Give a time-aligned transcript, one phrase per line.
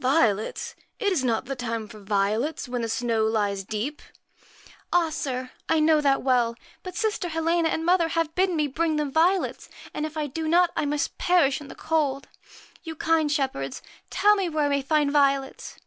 [0.00, 0.74] 1 Violets!
[0.98, 4.02] It is not the time for violets, when the snow lies deep?'
[4.36, 5.50] 70 'Ah, sir!
[5.66, 9.10] I know that well; but sister Helena PRETTY and mother have bidden me bring them
[9.10, 12.28] violets, MAR and if I do not I must perish in the cold.
[12.82, 13.80] You, USCHKA kind shepherds,
[14.10, 15.78] tell me where I may find violets